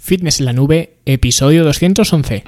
[0.00, 2.42] Fitness en la Nube, episodio 211.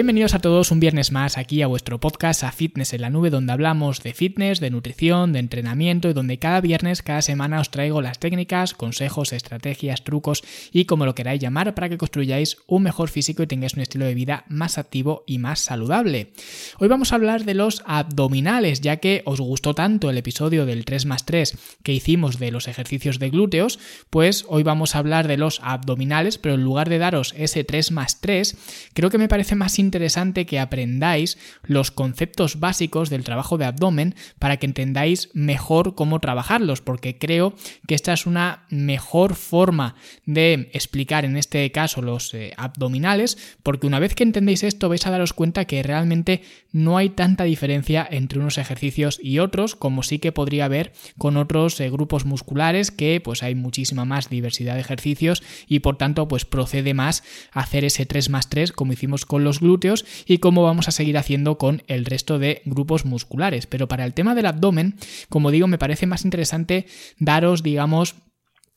[0.00, 3.28] Bienvenidos a todos un viernes más aquí a vuestro podcast a Fitness en la Nube
[3.28, 7.70] donde hablamos de fitness, de nutrición, de entrenamiento y donde cada viernes, cada semana os
[7.70, 10.42] traigo las técnicas, consejos, estrategias, trucos
[10.72, 14.06] y como lo queráis llamar para que construyáis un mejor físico y tengáis un estilo
[14.06, 16.32] de vida más activo y más saludable.
[16.78, 20.86] Hoy vamos a hablar de los abdominales ya que os gustó tanto el episodio del
[20.86, 23.78] 3 más 3 que hicimos de los ejercicios de glúteos,
[24.08, 27.90] pues hoy vamos a hablar de los abdominales pero en lugar de daros ese 3
[27.90, 28.56] más 3
[28.94, 29.89] creo que me parece más interesante
[30.46, 36.80] que aprendáis los conceptos básicos del trabajo de abdomen para que entendáis mejor cómo trabajarlos,
[36.80, 37.54] porque creo
[37.86, 39.94] que esta es una mejor forma
[40.26, 45.06] de explicar en este caso los eh, abdominales, porque una vez que entendéis esto vais
[45.06, 50.02] a daros cuenta que realmente no hay tanta diferencia entre unos ejercicios y otros, como
[50.02, 54.74] sí que podría haber con otros eh, grupos musculares que pues hay muchísima más diversidad
[54.74, 57.22] de ejercicios y por tanto pues procede más
[57.52, 59.79] hacer ese 3 más 3 como hicimos con los glúteos
[60.26, 63.66] y cómo vamos a seguir haciendo con el resto de grupos musculares.
[63.66, 64.96] Pero para el tema del abdomen,
[65.28, 66.86] como digo, me parece más interesante
[67.18, 68.14] daros, digamos,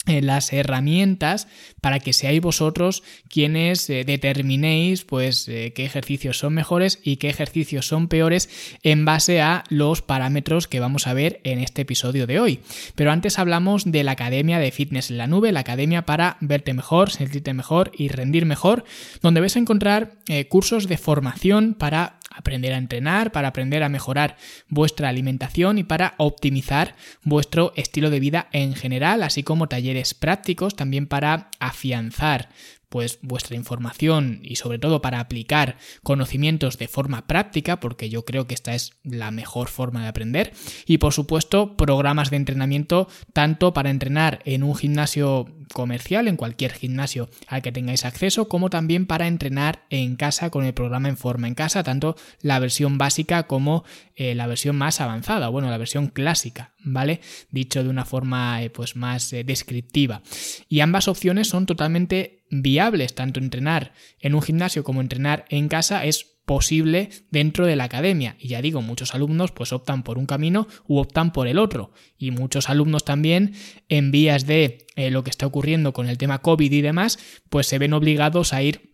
[0.05, 1.47] las herramientas
[1.79, 7.29] para que seáis vosotros quienes eh, determinéis pues eh, qué ejercicios son mejores y qué
[7.29, 8.49] ejercicios son peores
[8.83, 12.59] en base a los parámetros que vamos a ver en este episodio de hoy.
[12.95, 16.73] Pero antes hablamos de la Academia de Fitness en la Nube, la academia para verte
[16.73, 18.83] mejor, sentirte mejor y rendir mejor,
[19.21, 20.13] donde vais a encontrar
[20.49, 26.15] cursos de formación para aprender a entrenar, para aprender a mejorar vuestra alimentación y para
[26.17, 32.49] optimizar vuestro estilo de vida en general, así como talleres prácticos también para afianzar
[32.93, 38.45] pues vuestra información y sobre todo para aplicar conocimientos de forma práctica, porque yo creo
[38.45, 40.53] que esta es la mejor forma de aprender.
[40.85, 46.73] Y por supuesto, programas de entrenamiento tanto para entrenar en un gimnasio comercial, en cualquier
[46.73, 51.17] gimnasio al que tengáis acceso, como también para entrenar en casa con el programa en
[51.17, 53.85] forma en casa, tanto la versión básica como
[54.15, 57.21] eh, la versión más avanzada, bueno, la versión clásica, ¿vale?
[57.49, 60.21] Dicho de una forma eh, pues más eh, descriptiva.
[60.69, 66.05] Y ambas opciones son totalmente viables, tanto entrenar en un gimnasio como entrenar en casa
[66.05, 68.35] es posible dentro de la academia.
[68.39, 71.91] Y ya digo, muchos alumnos pues optan por un camino u optan por el otro.
[72.17, 73.53] Y muchos alumnos también
[73.89, 77.17] en vías de eh, lo que está ocurriendo con el tema COVID y demás,
[77.49, 78.93] pues se ven obligados a ir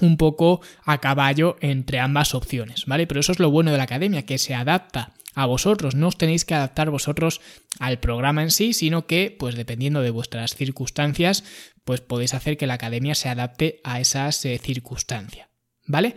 [0.00, 3.06] un poco a caballo entre ambas opciones, ¿vale?
[3.06, 6.18] Pero eso es lo bueno de la academia, que se adapta a vosotros, no os
[6.18, 7.40] tenéis que adaptar vosotros
[7.78, 11.44] al programa en sí, sino que, pues dependiendo de vuestras circunstancias,
[11.84, 15.48] pues podéis hacer que la academia se adapte a esas eh, circunstancias.
[15.86, 16.16] ¿Vale?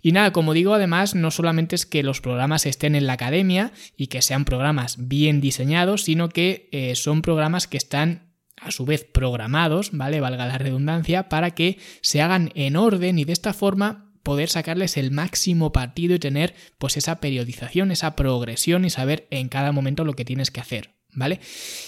[0.00, 3.72] Y nada, como digo, además, no solamente es que los programas estén en la academia
[3.94, 8.86] y que sean programas bien diseñados, sino que eh, son programas que están a su
[8.86, 10.20] vez programados, ¿vale?
[10.20, 14.96] Valga la redundancia, para que se hagan en orden y de esta forma poder sacarles
[14.96, 20.04] el máximo partido y tener pues esa periodización, esa progresión y saber en cada momento
[20.04, 20.90] lo que tienes que hacer.
[21.14, 21.40] ¿Vale?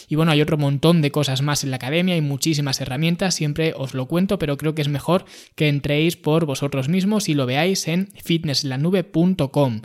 [0.06, 3.72] Y bueno, hay otro montón de cosas más en la academia, hay muchísimas herramientas, siempre
[3.74, 5.24] os lo cuento, pero creo que es mejor
[5.54, 9.80] que entréis por vosotros mismos y lo veáis en fitnesslanube.com.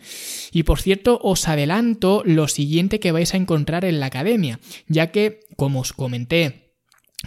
[0.51, 5.07] Y por cierto, os adelanto lo siguiente que vais a encontrar en la academia, ya
[5.11, 6.68] que, como os comenté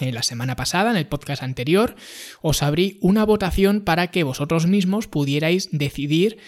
[0.00, 1.94] la semana pasada, en el podcast anterior,
[2.40, 6.38] os abrí una votación para que vosotros mismos pudierais decidir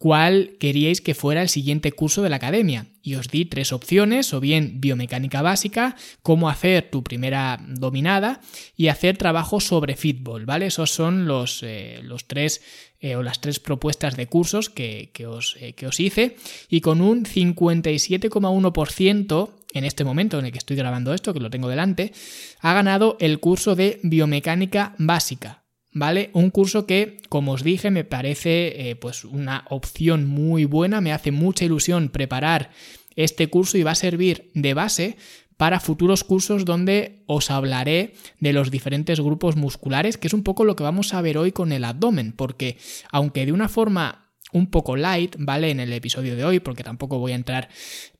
[0.00, 2.86] cuál queríais que fuera el siguiente curso de la academia.
[3.02, 8.40] Y os di tres opciones, o bien biomecánica básica, cómo hacer tu primera dominada
[8.76, 10.64] y hacer trabajo sobre fútbol, ¿vale?
[10.66, 12.62] Esos son los, eh, los tres
[13.00, 16.36] eh, o las tres propuestas de cursos que, os, eh, que os hice
[16.70, 21.50] y con un 57,1% en este momento en el que estoy grabando esto, que lo
[21.50, 22.12] tengo delante,
[22.60, 25.64] ha ganado el curso de biomecánica básica.
[25.92, 26.30] ¿Vale?
[26.34, 31.12] Un curso que, como os dije, me parece eh, pues una opción muy buena, me
[31.12, 32.70] hace mucha ilusión preparar
[33.16, 35.16] este curso y va a servir de base
[35.56, 40.64] para futuros cursos donde os hablaré de los diferentes grupos musculares, que es un poco
[40.64, 42.78] lo que vamos a ver hoy con el abdomen, porque
[43.10, 45.70] aunque de una forma un poco light, ¿vale?
[45.70, 47.68] En el episodio de hoy, porque tampoco voy a entrar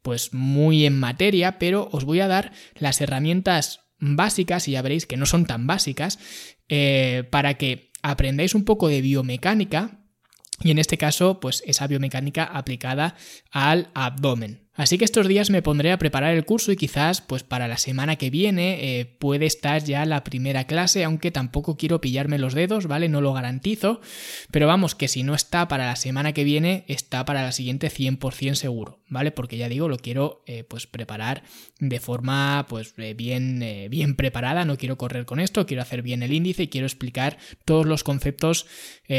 [0.02, 5.06] pues muy en materia, pero os voy a dar las herramientas básicas, y ya veréis
[5.06, 6.18] que no son tan básicas,
[6.68, 10.00] eh, para que aprendáis un poco de biomecánica,
[10.62, 13.16] y en este caso, pues esa biomecánica aplicada
[13.50, 14.68] al abdomen.
[14.80, 17.76] Así que estos días me pondré a preparar el curso y quizás pues para la
[17.76, 22.54] semana que viene eh, puede estar ya la primera clase, aunque tampoco quiero pillarme los
[22.54, 23.10] dedos, ¿vale?
[23.10, 24.00] No lo garantizo,
[24.50, 27.90] pero vamos que si no está para la semana que viene, está para la siguiente
[27.90, 29.32] 100% seguro, ¿vale?
[29.32, 31.42] Porque ya digo, lo quiero eh, pues preparar
[31.78, 36.22] de forma pues eh, bien, bien preparada, no quiero correr con esto, quiero hacer bien
[36.22, 37.36] el índice y quiero explicar
[37.66, 38.64] todos los conceptos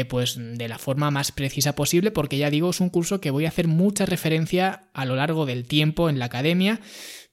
[0.08, 3.44] pues de la forma más precisa posible, porque ya digo, es un curso que voy
[3.44, 6.80] a hacer mucha referencia a lo largo del tiempo en la academia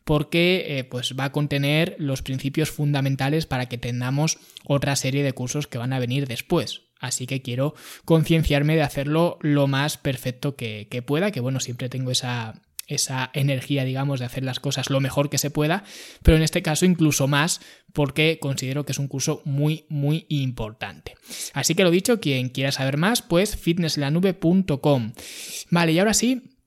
[0.03, 5.33] porque eh, pues va a contener los principios fundamentales para que tengamos otra serie de
[5.33, 6.81] cursos que van a venir después.
[6.99, 7.75] Así que quiero
[8.05, 13.29] concienciarme de hacerlo lo más perfecto que, que pueda, que bueno, siempre tengo esa, esa
[13.33, 15.83] energía, digamos, de hacer las cosas lo mejor que se pueda,
[16.23, 17.61] pero en este caso incluso más
[17.93, 21.15] porque considero que es un curso muy, muy importante.
[21.53, 25.13] Así que lo dicho, quien quiera saber más, pues fitnesslanube.com.
[25.69, 26.58] Vale, y ahora sí,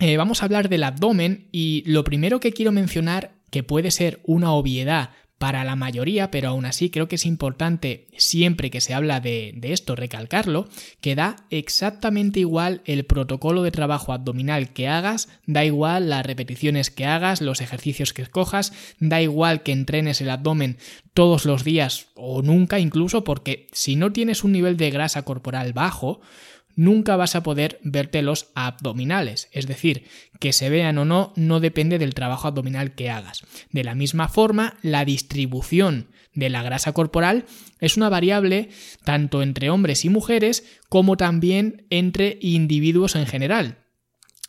[0.00, 4.20] eh, vamos a hablar del abdomen y lo primero que quiero mencionar, que puede ser
[4.24, 8.94] una obviedad para la mayoría, pero aún así creo que es importante siempre que se
[8.94, 10.68] habla de, de, esto recalcarlo,
[11.00, 16.90] que da exactamente igual el protocolo de trabajo abdominal que hagas, da igual las repeticiones
[16.90, 20.78] que hagas, los ejercicios que escojas, da igual que entrenes el abdomen
[21.12, 25.72] todos los días o nunca incluso, porque si no tienes un nivel de grasa corporal
[25.72, 26.20] bajo,
[26.76, 29.48] nunca vas a poder verte los abdominales.
[29.52, 30.04] Es decir,
[30.40, 33.42] que se vean o no no depende del trabajo abdominal que hagas.
[33.70, 37.44] De la misma forma, la distribución de la grasa corporal
[37.80, 38.68] es una variable
[39.04, 43.83] tanto entre hombres y mujeres como también entre individuos en general.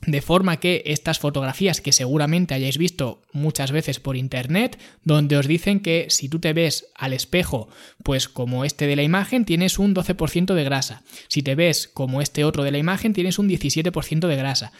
[0.05, 5.47] De forma que estas fotografías que seguramente hayáis visto muchas veces por internet, donde os
[5.47, 7.67] dicen que si tú te ves al espejo,
[8.03, 11.03] pues como este de la imagen, tienes un 12% de grasa.
[11.27, 14.71] Si te ves como este otro de la imagen, tienes un 17% de grasa.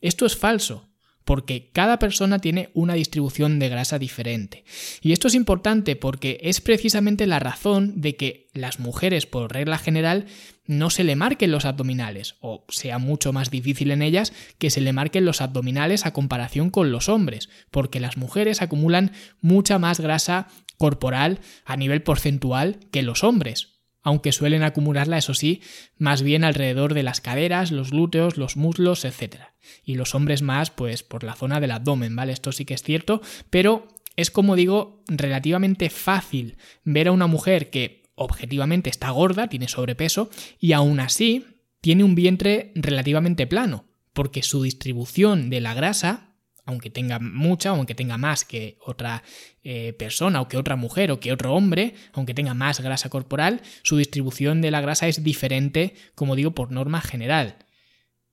[0.00, 0.89] Esto es falso
[1.24, 4.64] porque cada persona tiene una distribución de grasa diferente.
[5.00, 9.78] Y esto es importante porque es precisamente la razón de que las mujeres, por regla
[9.78, 10.26] general,
[10.66, 14.80] no se le marquen los abdominales, o sea mucho más difícil en ellas que se
[14.80, 20.00] le marquen los abdominales a comparación con los hombres, porque las mujeres acumulan mucha más
[20.00, 25.62] grasa corporal a nivel porcentual que los hombres aunque suelen acumularla, eso sí,
[25.98, 29.36] más bien alrededor de las caderas, los glúteos, los muslos, etc.
[29.84, 32.32] Y los hombres más, pues por la zona del abdomen, ¿vale?
[32.32, 33.20] Esto sí que es cierto,
[33.50, 39.68] pero es como digo, relativamente fácil ver a una mujer que objetivamente está gorda, tiene
[39.68, 41.46] sobrepeso, y aún así
[41.80, 46.29] tiene un vientre relativamente plano, porque su distribución de la grasa
[46.64, 49.22] aunque tenga mucha, aunque tenga más que otra
[49.62, 53.62] eh, persona o que otra mujer o que otro hombre, aunque tenga más grasa corporal,
[53.82, 57.66] su distribución de la grasa es diferente, como digo, por norma general.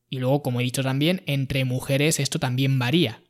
[0.09, 3.21] Y luego, como he dicho también, entre mujeres esto también varía.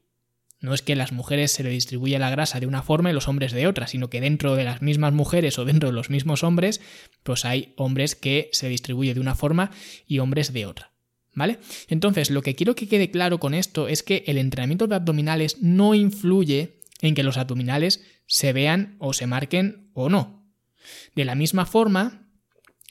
[0.60, 3.28] No es que las mujeres se le distribuya la grasa de una forma y los
[3.28, 6.44] hombres de otra, sino que dentro de las mismas mujeres o dentro de los mismos
[6.44, 6.82] hombres,
[7.24, 9.72] pues hay hombres que se distribuye de una forma
[10.08, 10.97] y hombres de otra.
[11.38, 11.60] ¿Vale?
[11.88, 15.62] Entonces, lo que quiero que quede claro con esto es que el entrenamiento de abdominales
[15.62, 20.52] no influye en que los abdominales se vean o se marquen o no.
[21.14, 22.28] De la misma forma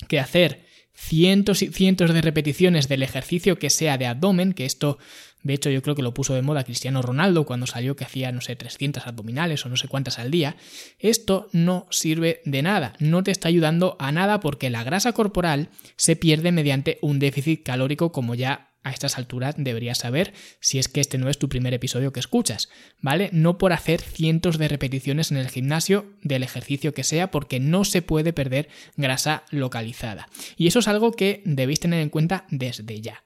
[0.06, 0.64] que hacer
[0.94, 4.98] cientos y cientos de repeticiones del ejercicio que sea de abdomen, que esto
[5.46, 8.32] de hecho yo creo que lo puso de moda Cristiano Ronaldo cuando salió que hacía,
[8.32, 10.56] no sé, 300 abdominales o no sé cuántas al día,
[10.98, 15.68] esto no sirve de nada, no te está ayudando a nada porque la grasa corporal
[15.96, 20.88] se pierde mediante un déficit calórico como ya a estas alturas deberías saber si es
[20.88, 22.68] que este no es tu primer episodio que escuchas,
[23.00, 23.30] ¿vale?
[23.32, 27.84] No por hacer cientos de repeticiones en el gimnasio del ejercicio que sea, porque no
[27.84, 30.28] se puede perder grasa localizada.
[30.56, 33.24] Y eso es algo que debéis tener en cuenta desde ya.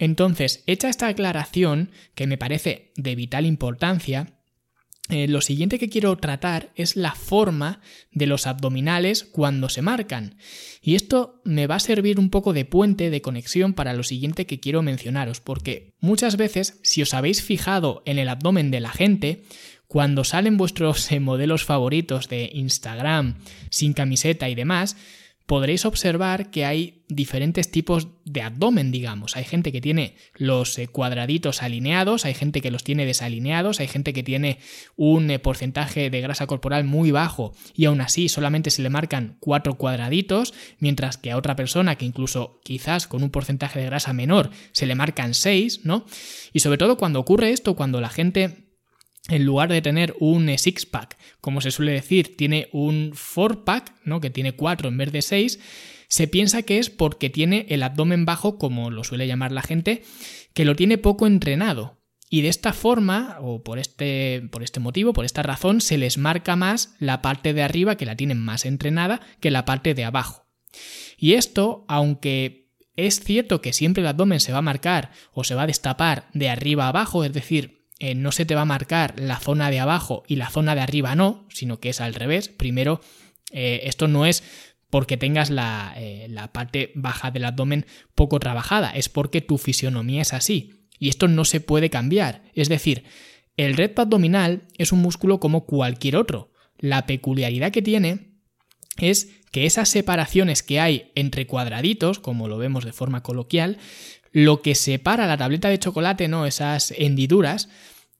[0.00, 4.35] Entonces, hecha esta aclaración, que me parece de vital importancia,
[5.08, 10.36] eh, lo siguiente que quiero tratar es la forma de los abdominales cuando se marcan.
[10.82, 14.46] Y esto me va a servir un poco de puente de conexión para lo siguiente
[14.46, 18.90] que quiero mencionaros, porque muchas veces, si os habéis fijado en el abdomen de la
[18.90, 19.44] gente,
[19.86, 23.38] cuando salen vuestros eh, modelos favoritos de Instagram
[23.70, 24.96] sin camiseta y demás,
[25.46, 29.34] podréis observar que hay diferentes tipos de abdomen, digamos.
[29.34, 33.88] Hay gente que tiene los eh, cuadraditos alineados, hay gente que los tiene desalineados, hay
[33.88, 34.58] gente que tiene
[34.94, 39.38] un eh, porcentaje de grasa corporal muy bajo y aún así solamente se le marcan
[39.40, 44.12] cuatro cuadraditos, mientras que a otra persona que incluso quizás con un porcentaje de grasa
[44.12, 46.04] menor se le marcan seis, ¿no?
[46.52, 48.66] Y sobre todo cuando ocurre esto, cuando la gente
[49.28, 54.20] en lugar de tener un eh, six-pack, como se suele decir, tiene un four-pack, ¿no?
[54.20, 55.58] que tiene cuatro en vez de seis,
[56.08, 60.02] se piensa que es porque tiene el abdomen bajo, como lo suele llamar la gente,
[60.54, 61.96] que lo tiene poco entrenado.
[62.28, 66.18] y de esta forma, o por este, por este motivo, por esta razón, se les
[66.18, 70.04] marca más la parte de arriba, que la tienen más entrenada, que la parte de
[70.04, 70.44] abajo.
[71.16, 75.54] Y esto, aunque es cierto que siempre el abdomen se va a marcar o se
[75.54, 78.66] va a destapar de arriba a abajo, es decir, eh, no se te va a
[78.66, 82.14] marcar la zona de abajo y la zona de arriba no, sino que es al
[82.14, 82.48] revés.
[82.48, 83.00] Primero,
[83.52, 84.42] eh, esto no es
[84.90, 90.22] porque tengas la, eh, la parte baja del abdomen poco trabajada, es porque tu fisionomía
[90.22, 90.72] es así.
[90.98, 92.42] Y esto no se puede cambiar.
[92.54, 93.04] Es decir,
[93.56, 96.52] el recto abdominal es un músculo como cualquier otro.
[96.78, 98.36] La peculiaridad que tiene
[98.98, 103.78] es que esas separaciones que hay entre cuadraditos, como lo vemos de forma coloquial,
[104.32, 106.46] lo que separa la tableta de chocolate, ¿no?
[106.46, 107.68] Esas hendiduras,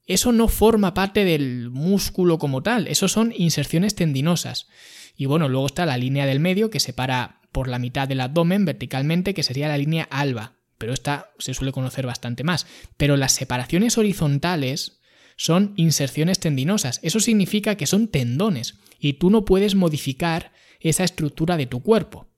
[0.06, 4.68] eso no forma parte del músculo como tal, eso son inserciones tendinosas.
[5.16, 8.64] Y bueno, luego está la línea del medio que separa por la mitad del abdomen
[8.64, 12.66] verticalmente, que sería la línea alba pero esta se suele conocer bastante más.
[12.96, 15.00] Pero las separaciones horizontales
[15.36, 17.00] son inserciones tendinosas.
[17.02, 22.28] Eso significa que son tendones y tú no puedes modificar esa estructura de tu cuerpo.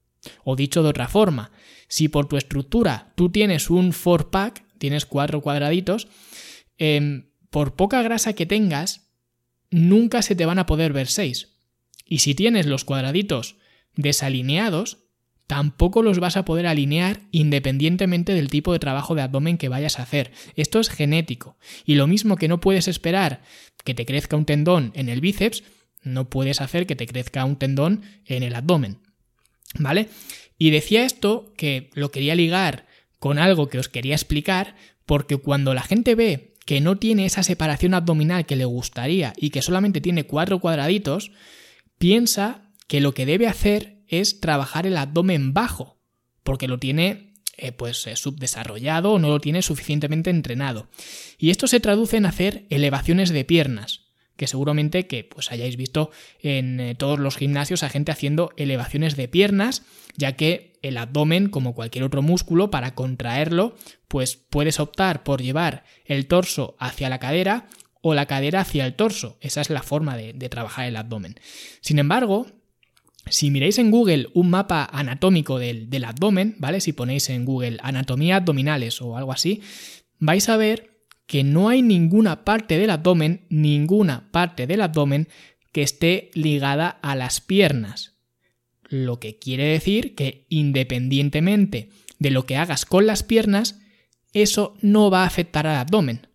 [0.45, 1.53] O dicho de otra forma,
[1.89, 6.09] si por tu estructura tú tienes un four pack, tienes cuatro cuadraditos,
[6.77, 9.11] em, por poca grasa que tengas,
[9.71, 11.58] nunca se te van a poder ver seis.
[12.09, 13.57] Y si tienes los cuadraditos
[13.95, 14.99] desalineados,
[15.47, 19.99] tampoco los vas a poder alinear independientemente del tipo de trabajo de abdomen que vayas
[19.99, 20.33] a hacer.
[20.57, 21.59] Esto es genético.
[21.85, 23.43] Y lo mismo que no puedes esperar
[23.85, 25.65] que te crezca un tendón en el bíceps,
[26.03, 29.01] no puedes hacer que te crezca un tendón en el abdomen.
[29.79, 30.09] ¿Vale?
[30.59, 32.87] Y decía esto que lo quería ligar
[33.19, 37.43] con algo que os quería explicar, porque cuando la gente ve que no tiene esa
[37.43, 41.33] separación abdominal que le gustaría y que solamente tiene cuatro cuadraditos,
[41.99, 46.01] piensa que lo que debe hacer es trabajar el abdomen bajo,
[46.43, 47.29] porque lo tiene
[47.61, 50.89] eh, pues eh, subdesarrollado o no lo tiene suficientemente entrenado.
[51.39, 56.13] Y esto se traduce en hacer elevaciones de piernas, que seguramente que pues hayáis visto
[56.41, 59.83] en eh, todos los gimnasios a gente haciendo elevaciones de piernas,
[60.17, 63.75] ya que el abdomen, como cualquier otro músculo, para contraerlo,
[64.07, 67.67] pues puedes optar por llevar el torso hacia la cadera
[68.01, 69.39] o la cadera hacia el torso.
[69.41, 71.41] Esa es la forma de trabajar el abdomen.
[71.81, 72.47] Sin embargo,
[73.31, 76.81] si miráis en Google un mapa anatómico del, abdomen, ¿vale?
[76.81, 79.63] Si ponéis en Google anatomía abdominales o algo así,
[80.19, 85.29] vais a ver que no hay ninguna parte del abdomen, ninguna parte del abdomen
[85.73, 88.15] que esté ligada a las piernas.
[88.89, 93.79] Lo que quiere decir que independientemente de lo que hagas con las piernas,
[94.33, 96.28] eso no va a afectar al abdomen.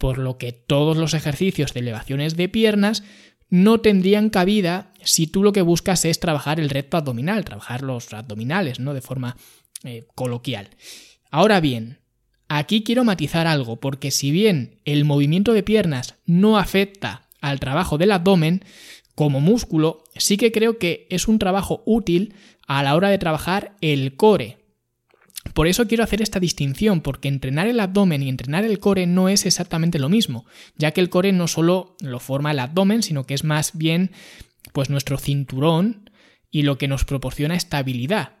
[0.00, 3.04] Por lo que todos los ejercicios de elevaciones de piernas
[3.50, 8.10] no tendrían cabida si tú lo que buscas es trabajar el recto abdominal, trabajar los
[8.14, 8.94] abdominales, ¿no?
[8.94, 9.36] De forma
[9.84, 10.70] eh, coloquial.
[11.30, 11.98] Ahora bien,
[12.48, 17.98] aquí quiero matizar algo, porque si bien el movimiento de piernas no afecta al trabajo
[17.98, 18.64] del abdomen,
[19.14, 22.32] como músculo, sí que creo que es un trabajo útil
[22.66, 24.59] a la hora de trabajar el core,
[25.54, 29.28] por eso quiero hacer esta distinción, porque entrenar el abdomen y entrenar el core no
[29.28, 30.44] es exactamente lo mismo,
[30.76, 34.12] ya que el core no solo lo forma el abdomen, sino que es más bien
[34.72, 36.10] pues nuestro cinturón
[36.50, 38.34] y lo que nos proporciona estabilidad.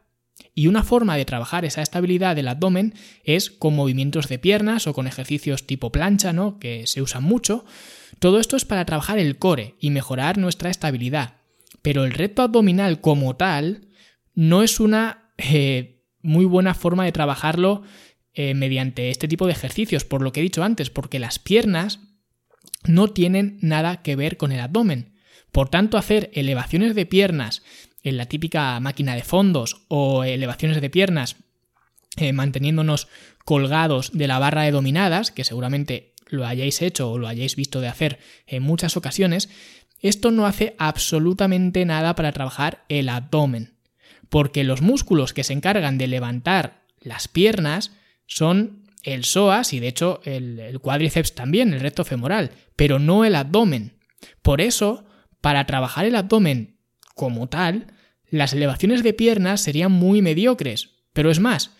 [0.54, 4.92] Y una forma de trabajar esa estabilidad del abdomen es con movimientos de piernas o
[4.92, 6.58] con ejercicios tipo plancha, ¿no?
[6.58, 7.64] que se usan mucho.
[8.18, 11.36] Todo esto es para trabajar el core y mejorar nuestra estabilidad.
[11.82, 13.88] Pero el reto abdominal como tal
[14.34, 17.82] no es una eh, muy buena forma de trabajarlo
[18.32, 22.00] eh, mediante este tipo de ejercicios, por lo que he dicho antes, porque las piernas
[22.84, 25.14] no tienen nada que ver con el abdomen.
[25.52, 27.62] Por tanto, hacer elevaciones de piernas
[28.02, 31.36] en la típica máquina de fondos o elevaciones de piernas
[32.16, 33.08] eh, manteniéndonos
[33.44, 37.80] colgados de la barra de dominadas, que seguramente lo hayáis hecho o lo hayáis visto
[37.80, 39.48] de hacer en muchas ocasiones,
[40.00, 43.79] esto no hace absolutamente nada para trabajar el abdomen
[44.30, 47.92] porque los músculos que se encargan de levantar las piernas
[48.26, 53.34] son el psoas y de hecho el, cuádriceps también, el recto femoral, pero no el
[53.34, 53.98] abdomen.
[54.42, 55.04] Por eso,
[55.40, 56.78] para trabajar el abdomen
[57.14, 57.92] como tal,
[58.30, 60.90] las elevaciones de piernas serían muy mediocres.
[61.12, 61.72] Pero es más,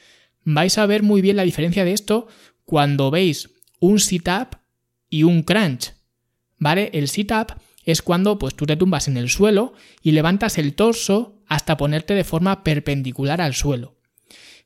[0.42, 2.26] vais a ver muy bien la diferencia de esto
[2.64, 4.58] cuando veis un sit-up
[5.08, 5.92] y un crunch.
[6.58, 6.90] ¿Vale?
[6.92, 7.54] El sit-up
[7.84, 12.14] es cuando pues tú te tumbas en el suelo y levantas el torso hasta ponerte
[12.14, 13.98] de forma perpendicular al suelo.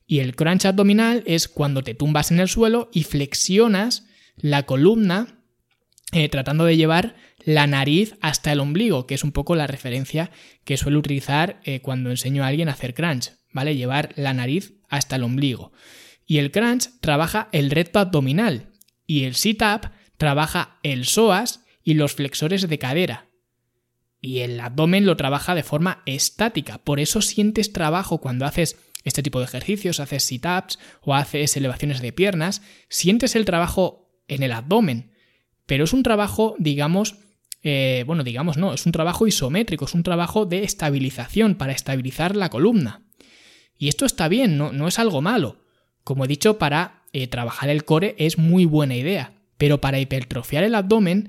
[0.06, 4.04] Y el crunch abdominal es cuando te tumbas en el suelo y flexionas
[4.36, 5.40] la columna
[6.12, 10.30] eh, tratando de llevar la nariz hasta el ombligo, que es un poco la referencia
[10.64, 13.76] que suelo utilizar eh, cuando enseño a alguien a hacer crunch, ¿vale?
[13.76, 15.72] Llevar la nariz hasta el ombligo.
[16.26, 18.72] Y el crunch trabaja el recto abdominal.
[19.06, 23.28] Y el sit-up trabaja el psoas y los flexores de cadera.
[24.24, 26.78] Y el abdomen lo trabaja de forma estática.
[26.78, 32.00] Por eso sientes trabajo cuando haces este tipo de ejercicios, haces sit-ups o haces elevaciones
[32.00, 35.12] de piernas, sientes el trabajo en el abdomen.
[35.66, 37.16] Pero es un trabajo, digamos,
[37.62, 42.34] eh, bueno, digamos no, es un trabajo isométrico, es un trabajo de estabilización para estabilizar
[42.34, 43.02] la columna.
[43.76, 45.58] Y esto está bien, no, no es algo malo.
[46.02, 50.64] Como he dicho, para eh, trabajar el core es muy buena idea, pero para hipertrofiar
[50.64, 51.28] el abdomen,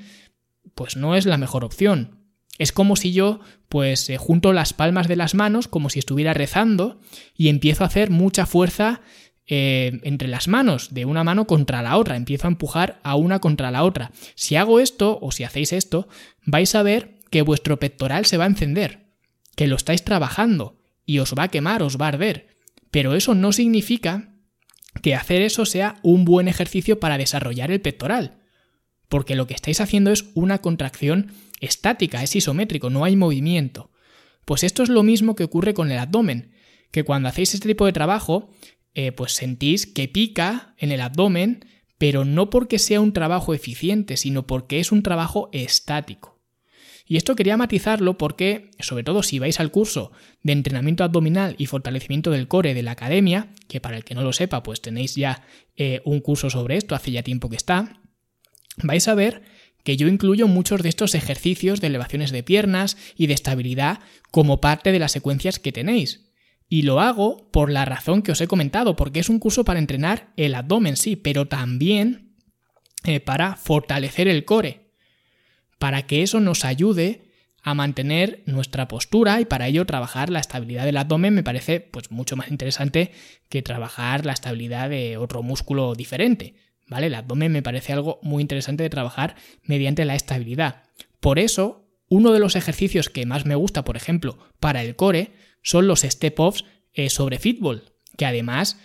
[0.75, 2.14] pues no es la mejor opción.
[2.57, 6.33] Es como si yo, pues, eh, junto las palmas de las manos, como si estuviera
[6.33, 6.99] rezando,
[7.35, 9.01] y empiezo a hacer mucha fuerza
[9.47, 13.39] eh, entre las manos, de una mano contra la otra, empiezo a empujar a una
[13.39, 14.11] contra la otra.
[14.35, 16.07] Si hago esto, o si hacéis esto,
[16.45, 19.11] vais a ver que vuestro pectoral se va a encender,
[19.55, 22.57] que lo estáis trabajando, y os va a quemar, os va a arder.
[22.89, 24.35] Pero eso no significa
[25.01, 28.39] que hacer eso sea un buen ejercicio para desarrollar el pectoral,
[29.09, 31.31] porque lo que estáis haciendo es una contracción
[31.65, 33.91] estática, es isométrico, no hay movimiento.
[34.45, 36.51] Pues esto es lo mismo que ocurre con el abdomen,
[36.91, 38.49] que cuando hacéis este tipo de trabajo,
[38.93, 41.65] eh, pues sentís que pica en el abdomen,
[41.97, 46.35] pero no porque sea un trabajo eficiente, sino porque es un trabajo estático.
[47.07, 51.67] Y esto quería matizarlo porque, sobre todo si vais al curso de entrenamiento abdominal y
[51.67, 55.15] fortalecimiento del core de la academia, que para el que no lo sepa, pues tenéis
[55.15, 55.43] ya
[55.75, 58.01] eh, un curso sobre esto, hace ya tiempo que está,
[58.81, 59.43] vais a ver
[59.85, 63.99] que yo incluyo muchos de estos ejercicios de elevaciones de piernas y de estabilidad
[64.31, 66.33] como parte de las secuencias que tenéis.
[66.67, 69.79] Y lo hago por la razón que os he comentado, porque es un curso para
[69.79, 72.35] entrenar el abdomen, sí, pero también
[73.05, 74.85] eh, para fortalecer el core
[75.77, 80.85] para que eso nos ayude a mantener nuestra postura y para ello trabajar la estabilidad
[80.85, 83.11] del abdomen me parece pues mucho más interesante
[83.49, 86.55] que trabajar la estabilidad de otro músculo diferente,
[86.87, 87.07] ¿vale?
[87.07, 90.83] El abdomen me parece algo muy interesante de trabajar mediante la estabilidad.
[91.19, 95.31] Por eso, uno de los ejercicios que más me gusta, por ejemplo, para el core
[95.61, 98.79] son los step-offs eh, sobre fútbol, que además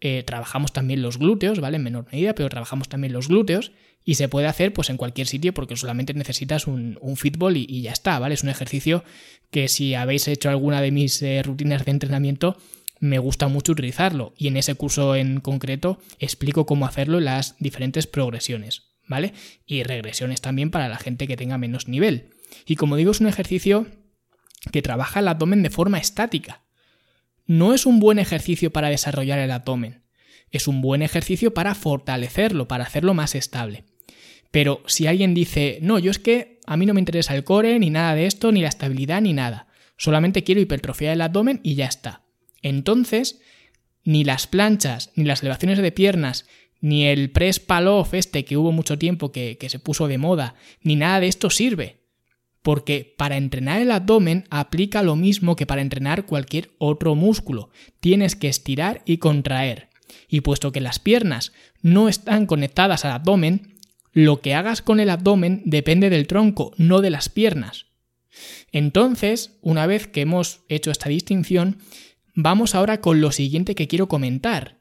[0.00, 1.76] eh, trabajamos también los glúteos, ¿vale?
[1.76, 3.72] En menor medida, pero trabajamos también los glúteos
[4.04, 7.82] y se puede hacer pues en cualquier sitio porque solamente necesitas un, un fútbol y,
[7.82, 8.34] ya está, ¿vale?
[8.34, 9.04] Es un ejercicio
[9.50, 12.56] que si habéis hecho alguna de mis eh, rutinas de entrenamiento
[13.02, 17.56] me gusta mucho utilizarlo y en ese curso en concreto explico cómo hacerlo en las
[17.58, 19.34] diferentes progresiones, ¿vale?
[19.66, 22.30] Y regresiones también para la gente que tenga menos nivel.
[22.64, 23.88] Y como digo, es un ejercicio
[24.70, 26.62] que trabaja el abdomen de forma estática.
[27.44, 30.04] No es un buen ejercicio para desarrollar el abdomen,
[30.52, 33.84] es un buen ejercicio para fortalecerlo, para hacerlo más estable.
[34.52, 37.80] Pero si alguien dice, no, yo es que a mí no me interesa el core,
[37.80, 39.66] ni nada de esto, ni la estabilidad, ni nada.
[39.96, 42.21] Solamente quiero hipertrofiar el abdomen y ya está.
[42.62, 43.40] Entonces,
[44.04, 46.46] ni las planchas, ni las elevaciones de piernas,
[46.80, 50.54] ni el press paloff este que hubo mucho tiempo que, que se puso de moda,
[50.80, 52.00] ni nada de esto sirve.
[52.62, 57.70] Porque para entrenar el abdomen aplica lo mismo que para entrenar cualquier otro músculo.
[58.00, 59.88] Tienes que estirar y contraer.
[60.28, 63.72] Y puesto que las piernas no están conectadas al abdomen,
[64.12, 67.86] lo que hagas con el abdomen depende del tronco, no de las piernas.
[68.70, 71.78] Entonces, una vez que hemos hecho esta distinción,
[72.34, 74.78] vamos ahora con lo siguiente que quiero comentar,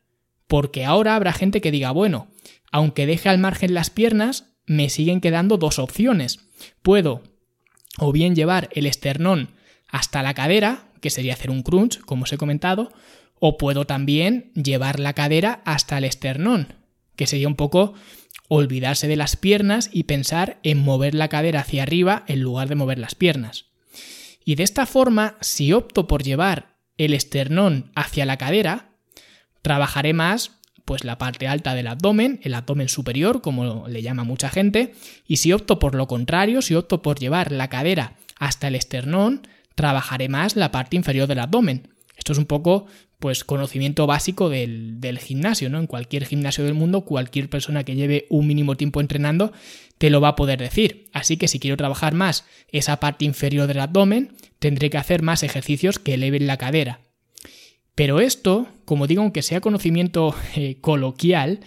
[0.48, 2.28] porque ahora habrá gente que diga, bueno,
[2.72, 6.40] aunque deje al margen las piernas, me siguen quedando dos opciones.
[6.82, 7.24] Puedo
[7.98, 9.50] o bien llevar el esternón
[9.90, 12.92] hasta la cadera, que sería hacer un crunch, como os he comentado,
[13.40, 16.76] o puedo también llevar la cadera hasta el esternón,
[17.16, 17.94] que sería un poco
[18.48, 22.76] olvidarse de las piernas y pensar en mover la cadera hacia arriba en lugar de
[22.76, 23.66] mover las piernas.
[24.46, 26.71] Y de esta forma, si opto por llevar
[27.06, 28.90] el esternón hacia la cadera,
[29.62, 34.50] trabajaré más pues la parte alta del abdomen, el abdomen superior, como le llama mucha
[34.50, 34.94] gente,
[35.28, 39.48] y si opto por lo contrario, si opto por llevar la cadera hasta el esternón,
[39.76, 41.88] trabajaré más la parte inferior del abdomen.
[42.18, 42.88] Esto es un poco
[43.22, 45.78] pues conocimiento básico del, gimnasio, ¿no?
[45.78, 49.54] En cualquier gimnasio del mundo, cualquier persona que lleve un mínimo tiempo entrenando
[50.00, 51.08] te lo va a poder decir.
[51.14, 55.44] Así que si quiero trabajar más esa parte inferior del abdomen, tendré que hacer más
[55.44, 57.02] ejercicios que eleven la cadera.
[57.94, 61.60] Pero esto, como digo, aunque sea conocimiento eh, coloquial,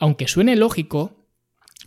[0.00, 1.24] aunque suene lógico,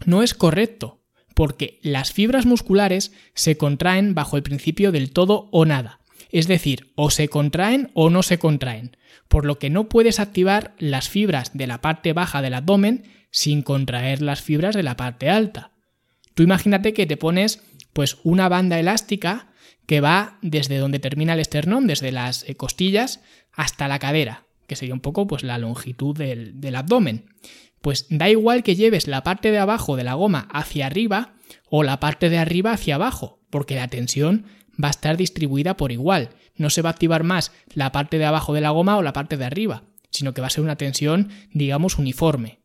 [0.05, 1.01] no es correcto,
[1.35, 5.98] porque las fibras musculares se contraen bajo el principio del todo o nada.
[6.31, 8.97] Es decir, o se contraen o no se contraen
[9.29, 13.61] por lo que no puedes activar las fibras de la parte baja del abdomen sin
[13.61, 15.71] contraer las fibras de la parte alta.
[16.33, 17.61] Tú imagínate que te pones
[17.93, 19.51] pues una banda elástica
[19.85, 23.21] que va desde donde termina el esternón, desde las eh, costillas,
[23.53, 27.25] hasta la cadera, que sería un poco pues la longitud del, del abdomen.
[27.81, 31.33] pues da igual que lleves la parte de abajo de la goma hacia arriba
[31.69, 34.45] o la parte de arriba hacia abajo, porque la tensión
[34.81, 36.29] va a estar distribuida por igual.
[36.55, 39.13] No se va a activar más la parte de abajo de la goma o la
[39.13, 42.59] parte de arriba, sino que va a ser una tensión, digamos, uniforme.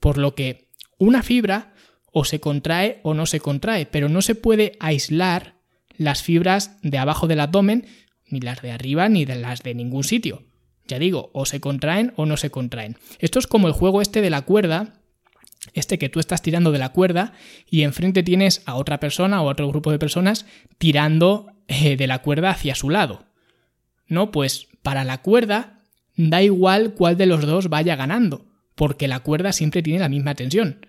[0.00, 1.74] Por lo que una fibra
[2.12, 5.56] o se contrae o no se contrae, pero no se puede aislar
[5.96, 7.86] las fibras de abajo del abdomen,
[8.26, 10.44] ni las de arriba, ni de las de ningún sitio.
[10.86, 12.96] Ya digo, o se contraen o no se contraen.
[13.18, 14.94] Esto es como el juego este de la cuerda,
[15.74, 17.32] este que tú estás tirando de la cuerda
[17.68, 20.46] y enfrente tienes a otra persona o otro grupo de personas
[20.78, 23.26] tirando eh, de la cuerda hacia su lado.
[24.06, 25.82] No, pues para la cuerda
[26.16, 30.34] da igual cuál de los dos vaya ganando, porque la cuerda siempre tiene la misma
[30.34, 30.86] tensión.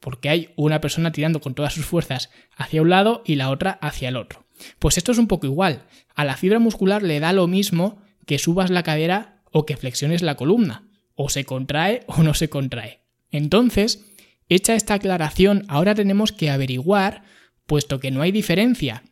[0.00, 3.78] Porque hay una persona tirando con todas sus fuerzas hacia un lado y la otra
[3.80, 4.46] hacia el otro.
[4.80, 5.84] Pues esto es un poco igual.
[6.16, 10.22] A la fibra muscular le da lo mismo que subas la cadera o que flexiones
[10.22, 10.88] la columna.
[11.14, 13.02] O se contrae o no se contrae.
[13.30, 14.06] Entonces,
[14.48, 17.22] hecha esta aclaración, ahora tenemos que averiguar,
[17.66, 19.04] puesto que no hay diferencia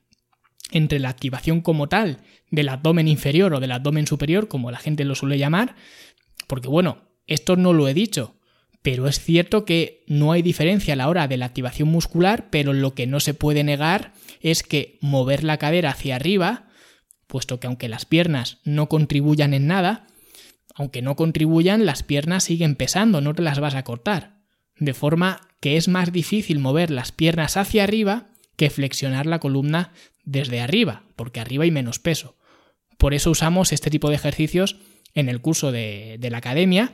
[0.70, 2.18] entre la activación como tal
[2.50, 5.76] del abdomen inferior o del abdomen superior, como la gente lo suele llamar,
[6.46, 8.36] porque bueno, esto no lo he dicho,
[8.82, 12.72] pero es cierto que no hay diferencia a la hora de la activación muscular, pero
[12.72, 16.68] lo que no se puede negar es que mover la cadera hacia arriba,
[17.26, 20.06] puesto que aunque las piernas no contribuyan en nada,
[20.74, 24.38] aunque no contribuyan, las piernas siguen pesando, no te las vas a cortar.
[24.76, 29.92] De forma que es más difícil mover las piernas hacia arriba que flexionar la columna
[30.28, 32.36] desde arriba, porque arriba hay menos peso.
[32.98, 34.76] Por eso usamos este tipo de ejercicios
[35.14, 36.92] en el curso de, la academia.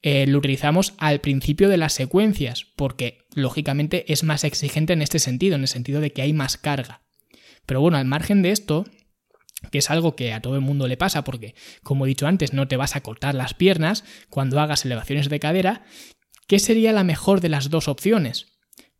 [0.00, 5.18] Eh, lo utilizamos al principio de las secuencias, porque lógicamente es más exigente en este
[5.18, 7.02] sentido, en el sentido de que hay más carga.
[7.66, 8.84] Pero bueno, al margen de esto,
[9.72, 12.52] que es algo que a todo el mundo le pasa, porque como he dicho antes,
[12.52, 15.82] no te vas a cortar las piernas cuando hagas elevaciones de cadera,
[16.46, 18.56] ¿qué sería la mejor de las dos opciones?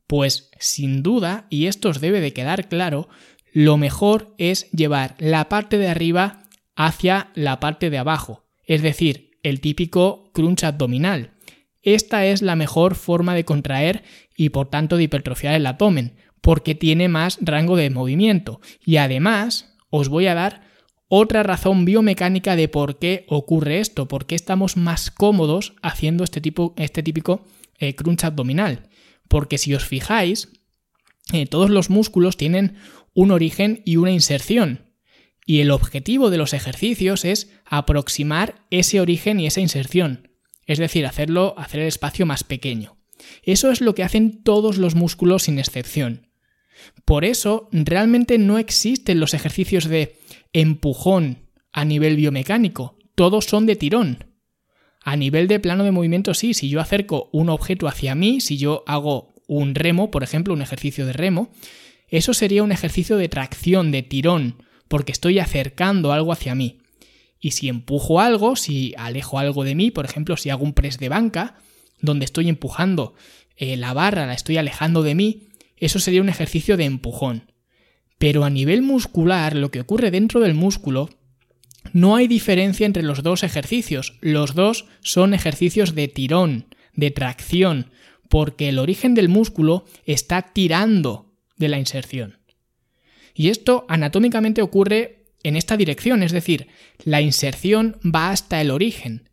[0.09, 3.09] Pues sin duda, y esto os debe de quedar claro,
[3.53, 6.45] lo mejor es llevar la parte de arriba
[6.77, 11.33] hacia la parte de abajo, es decir, el típico crunch abdominal.
[11.83, 14.05] Esta es la mejor forma de contraer
[14.37, 18.61] y por tanto de hipertrofiar el abdomen, porque tiene más rango de movimiento.
[18.85, 20.69] Y además, os voy a dar
[21.09, 26.41] otra razón biomecánica de por qué ocurre esto, por qué estamos más cómodos haciendo este,
[26.41, 27.45] tipo, este típico
[27.79, 28.89] eh, crunch abdominal.
[29.29, 30.53] Porque si os fijáis,
[31.33, 32.77] eh, todos los músculos tienen
[33.19, 34.93] un origen y una inserción.
[35.45, 40.31] Y el objetivo de los ejercicios es aproximar ese origen y esa inserción,
[40.67, 42.97] es decir, hacerlo, hacer el espacio más pequeño.
[43.43, 46.29] Eso es lo que hacen todos los músculos sin excepción.
[47.05, 50.17] Por eso, realmente no existen los ejercicios de
[50.53, 54.27] empujón a nivel biomecánico, todos son de tirón.
[55.03, 58.59] A nivel de plano de movimiento, sí, si yo acerco un objeto hacia mí, si
[58.59, 61.51] yo hago un remo, por ejemplo, un ejercicio de remo,
[62.09, 66.79] eso sería un ejercicio de tracción, de tirón, porque estoy acercando algo hacia mí.
[67.41, 70.99] Y si empujo algo, si alejo algo de mí, por ejemplo, si hago un press
[70.99, 71.57] de banca,
[72.01, 73.15] donde estoy empujando
[73.57, 77.53] eh, la barra, la estoy alejando de mí, eso sería un ejercicio de empujón.
[78.19, 81.11] Pero a nivel muscular, lo que ocurre dentro del músculo,
[81.93, 84.19] no hay diferencia entre los dos ejercicios.
[84.21, 87.91] Los dos son ejercicios de tirón, de tracción,
[88.29, 91.28] porque el origen del músculo está tirando
[91.59, 92.39] de la inserción.
[93.35, 96.69] Y esto anatómicamente ocurre en esta dirección, es decir,
[97.05, 99.31] la inserción va hasta el origen.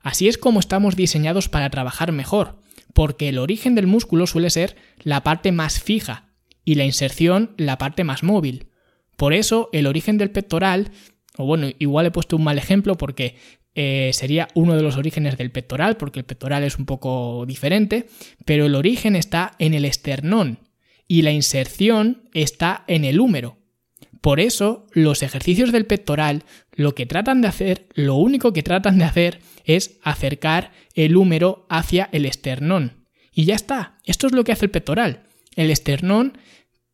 [0.00, 2.62] Así es como estamos diseñados para trabajar mejor,
[2.94, 6.30] porque el origen del músculo suele ser la parte más fija
[6.64, 8.68] y la inserción la parte más móvil.
[9.16, 10.90] Por eso el origen del pectoral,
[11.36, 13.36] o bueno, igual he puesto un mal ejemplo porque
[13.74, 18.08] eh, sería uno de los orígenes del pectoral, porque el pectoral es un poco diferente,
[18.44, 20.58] pero el origen está en el esternón,
[21.10, 23.58] y la inserción está en el húmero.
[24.20, 28.96] Por eso, los ejercicios del pectoral lo que tratan de hacer, lo único que tratan
[28.96, 33.08] de hacer es acercar el húmero hacia el esternón.
[33.32, 35.24] Y ya está, esto es lo que hace el pectoral.
[35.56, 36.38] El esternón,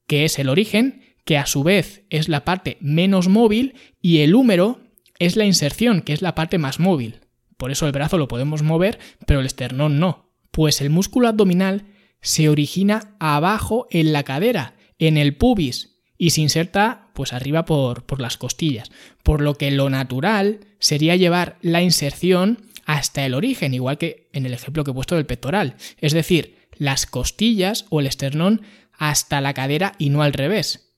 [0.06, 4.34] que es el origen, que a su vez es la parte menos móvil, y el
[4.34, 4.80] húmero
[5.18, 7.20] es la inserción, que es la parte más móvil.
[7.58, 10.32] Por eso el brazo lo podemos mover, pero el esternón no.
[10.52, 11.84] Pues el músculo abdominal
[12.26, 18.04] se origina abajo en la cadera, en el pubis, y se inserta pues arriba por,
[18.04, 18.90] por las costillas.
[19.22, 24.44] Por lo que lo natural sería llevar la inserción hasta el origen, igual que en
[24.44, 25.76] el ejemplo que he puesto del pectoral.
[25.98, 28.62] Es decir, las costillas o el esternón
[28.92, 30.96] hasta la cadera y no al revés.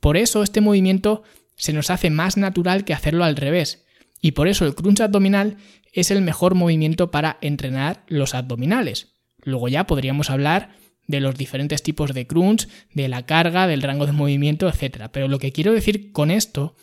[0.00, 1.22] Por eso este movimiento
[1.54, 3.84] se nos hace más natural que hacerlo al revés.
[4.22, 5.58] Y por eso el crunch abdominal
[5.92, 9.11] es el mejor movimiento para entrenar los abdominales.
[9.42, 10.70] Luego ya podríamos hablar
[11.06, 15.08] de los diferentes tipos de crunch, de la carga, del rango de movimiento, etc.
[15.12, 16.74] Pero lo que quiero decir con esto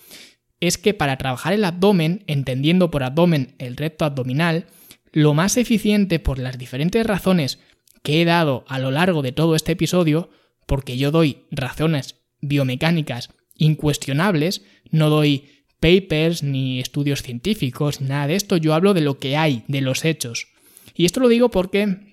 [0.59, 4.67] es que para trabajar el abdomen, entendiendo por abdomen el recto abdominal,
[5.11, 7.59] lo más eficiente por las diferentes razones
[8.03, 10.29] que he dado a lo largo de todo este episodio,
[10.65, 18.57] porque yo doy razones biomecánicas incuestionables, no doy papers ni estudios científicos, nada de esto,
[18.57, 20.47] yo hablo de lo que hay, de los hechos.
[20.93, 22.08] Y esto lo digo porque,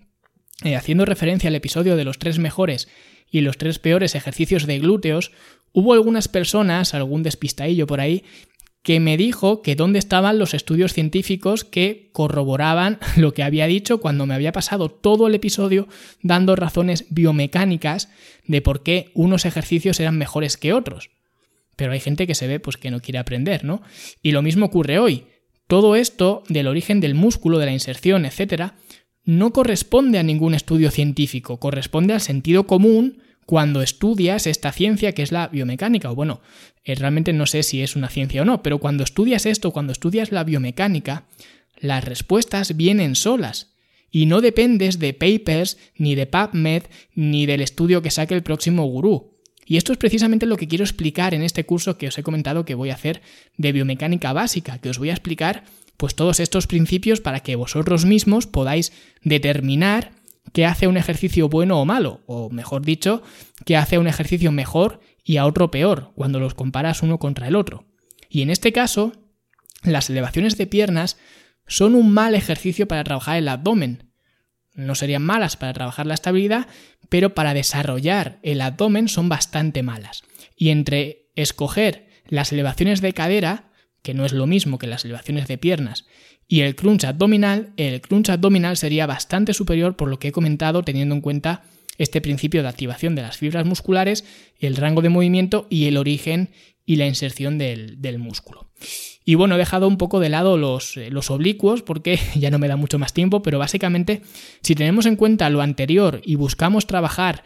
[0.65, 2.89] eh, haciendo referencia al episodio de los tres mejores
[3.31, 5.33] y los tres peores ejercicios de glúteos,
[5.73, 8.25] hubo algunas personas, algún despistadillo por ahí,
[8.87, 13.99] que me dijo que dónde estaban los estudios científicos que corroboraban lo que había dicho
[13.99, 15.89] cuando me había pasado todo el episodio
[16.23, 18.09] dando razones biomecánicas
[18.47, 21.11] de por qué unos ejercicios eran mejores que otros.
[21.75, 23.83] Pero hay gente que se ve pues que no quiere aprender, ¿no?
[24.23, 25.27] Y lo mismo ocurre hoy.
[25.67, 28.77] Todo esto del origen del músculo, de la inserción, etcétera,
[29.27, 35.23] no corresponde a ningún estudio científico, corresponde al sentido común cuando estudias esta ciencia que
[35.23, 36.41] es la biomecánica, o bueno,
[36.85, 39.93] eh, realmente no sé si es una ciencia o no, pero cuando estudias esto, cuando
[39.93, 41.27] estudias la biomecánica,
[41.77, 43.75] las respuestas vienen solas
[44.11, 46.85] y no dependes de papers, ni de PubMed,
[47.15, 49.37] ni del estudio que saque el próximo gurú.
[49.67, 52.65] Y esto es precisamente lo que quiero explicar en este curso que os he comentado
[52.65, 53.21] que voy a hacer
[53.57, 55.65] de biomecánica básica, que os voy a explicar
[55.97, 60.13] pues todos estos principios para que vosotros mismos podáis determinar
[60.53, 63.23] qué hace un ejercicio bueno o malo, o mejor dicho,
[63.65, 67.57] qué hace un ejercicio mejor y a otro peor, cuando los comparas uno contra el
[67.57, 67.85] otro.
[68.29, 69.13] Y en este caso,
[69.83, 71.19] las elevaciones de piernas
[71.67, 74.13] son un mal ejercicio para trabajar el abdomen.
[74.75, 76.69] No serían malas para trabajar la estabilidad,
[77.09, 80.23] pero para desarrollar el abdomen son bastante malas.
[80.57, 83.66] Y entre escoger las elevaciones de cadera,
[84.07, 86.05] que no es lo mismo que las elevaciones de piernas,
[86.47, 90.85] y el crunch abdominal, el crunch abdominal sería bastante superior por lo que he comentado
[90.85, 91.65] teniendo en cuenta
[91.99, 94.25] este principio de activación de las fibras musculares,
[94.61, 96.51] el rango de movimiento y el origen
[96.85, 98.71] y la inserción del, músculo.
[99.25, 102.61] Y bueno, he dejado un poco de lado los, eh, los, oblicuos porque ya no
[102.61, 104.23] me da mucho más tiempo, pero básicamente
[104.63, 107.43] si tenemos en cuenta lo anterior y buscamos trabajar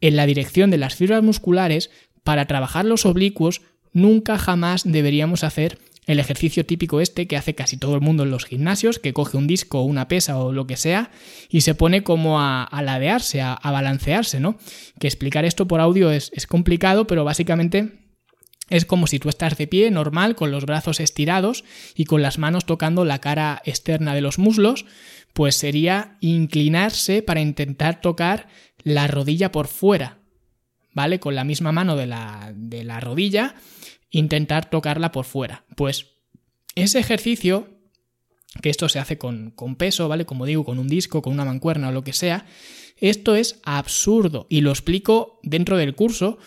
[0.00, 1.90] en la dirección de las fibras musculares,
[2.24, 5.78] para trabajar los oblicuos nunca jamás deberíamos hacer
[6.10, 9.36] el ejercicio típico este que hace casi todo el mundo en los gimnasios, que coge
[9.36, 11.10] un disco una pesa o lo que sea
[11.48, 14.58] y se pone como a, ladearse, a, balancearse, ¿no?
[14.98, 18.00] Que explicar esto por audio es, es complicado, pero básicamente
[18.70, 22.38] es como si tú estás de pie, normal, con los brazos estirados y con las
[22.38, 24.86] manos tocando la cara externa de los muslos,
[25.32, 28.48] pues sería inclinarse para intentar tocar
[28.82, 30.18] la rodilla por fuera,
[30.92, 31.20] ¿vale?
[31.20, 33.54] Con la misma mano de la, de la rodilla
[34.10, 35.64] intentar tocarla por fuera.
[35.76, 36.06] Pues
[36.74, 37.68] ese ejercicio,
[38.62, 40.26] que esto se hace con, con, peso, ¿vale?
[40.26, 42.46] Como digo, con un disco, con una mancuerna o lo que sea,
[43.00, 46.38] esto es absurdo y lo explico dentro del curso,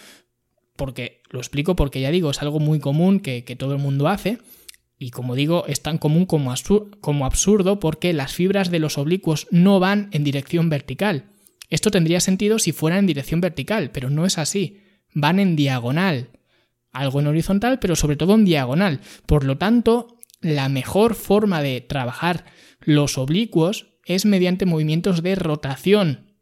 [0.76, 4.38] porque lo explico porque ya digo, es algo muy común que, todo el mundo hace.
[5.00, 9.80] Y como digo, es tan común como, absurdo porque las fibras de los oblicuos no
[9.80, 11.26] van en dirección vertical.
[11.70, 14.82] Esto tendría sentido si fueran en dirección vertical, pero no es así.
[15.14, 16.30] Van en diagonal
[16.94, 19.02] algo en horizontal, pero sobre todo en diagonal.
[19.26, 22.46] Por lo tanto, la mejor forma de trabajar
[22.82, 26.34] los oblicuos es mediante movimientos de rotación,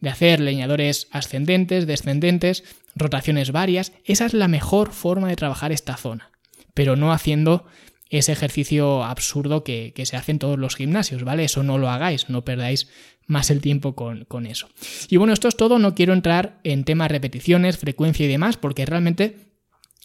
[0.00, 3.92] de hacer leñadores ascendentes, descendentes, rotaciones varias.
[4.04, 6.30] Esa es la mejor forma de trabajar esta zona,
[6.74, 7.66] pero no haciendo
[8.10, 11.44] ese ejercicio absurdo que, se hace en todos los gimnasios, ¿vale?
[11.44, 12.88] Eso no lo hagáis, no perdáis
[13.26, 14.68] más el tiempo con, con eso.
[15.08, 18.86] Y bueno, esto es todo, no quiero entrar en temas repeticiones, frecuencia y demás, porque
[18.86, 19.53] realmente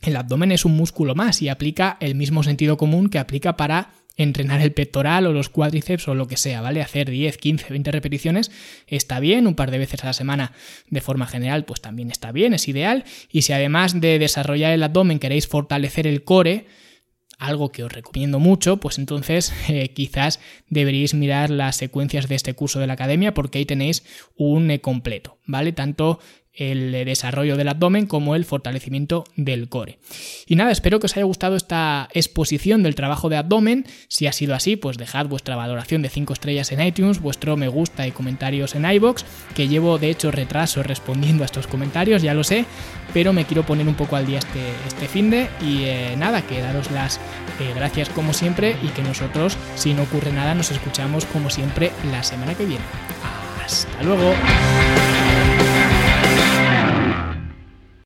[0.01, 3.91] el abdomen es un músculo más y aplica el mismo sentido común que aplica para
[4.15, 6.81] entrenar el pectoral o los cuádriceps o lo que sea, ¿vale?
[6.81, 8.51] Hacer 10, 15, 20 repeticiones
[8.85, 10.51] está bien, un par de veces a la semana
[10.89, 14.83] de forma general pues también está bien, es ideal y si además de desarrollar el
[14.83, 16.67] abdomen queréis fortalecer el core,
[17.37, 22.53] algo que os recomiendo mucho, pues entonces eh, quizás deberíais mirar las secuencias de este
[22.53, 24.03] curso de la academia porque ahí tenéis
[24.35, 25.71] un completo, ¿vale?
[25.71, 26.19] Tanto
[26.59, 29.97] el desarrollo del abdomen como el fortalecimiento del core.
[30.45, 33.85] Y nada, espero que os haya gustado esta exposición del trabajo de abdomen.
[34.09, 37.69] Si ha sido así, pues dejad vuestra valoración de 5 estrellas en iTunes, vuestro me
[37.69, 39.23] gusta y comentarios en iBox,
[39.55, 42.65] que llevo de hecho retraso respondiendo a estos comentarios, ya lo sé,
[43.13, 46.41] pero me quiero poner un poco al día este, este fin de y eh, nada,
[46.41, 47.17] que daros las
[47.59, 51.91] eh, gracias como siempre y que nosotros, si no ocurre nada, nos escuchamos como siempre
[52.11, 52.83] la semana que viene.
[53.63, 54.33] Hasta luego.